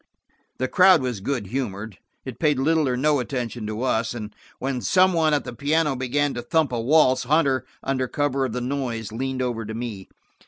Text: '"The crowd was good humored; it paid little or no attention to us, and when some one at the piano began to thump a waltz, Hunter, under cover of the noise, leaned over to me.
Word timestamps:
'"The 0.57 0.67
crowd 0.67 1.03
was 1.03 1.19
good 1.19 1.45
humored; 1.45 1.99
it 2.25 2.39
paid 2.39 2.57
little 2.57 2.89
or 2.89 2.97
no 2.97 3.19
attention 3.19 3.67
to 3.67 3.83
us, 3.83 4.15
and 4.15 4.33
when 4.57 4.81
some 4.81 5.13
one 5.13 5.31
at 5.31 5.43
the 5.43 5.53
piano 5.53 5.95
began 5.95 6.33
to 6.33 6.41
thump 6.41 6.71
a 6.71 6.81
waltz, 6.81 7.25
Hunter, 7.25 7.65
under 7.83 8.07
cover 8.07 8.43
of 8.45 8.51
the 8.53 8.61
noise, 8.61 9.11
leaned 9.11 9.43
over 9.43 9.63
to 9.63 9.75
me. 9.75 10.09